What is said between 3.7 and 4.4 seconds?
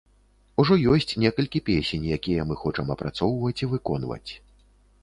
выконваць.